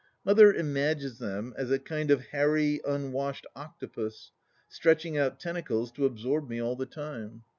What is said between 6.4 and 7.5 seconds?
me all the time.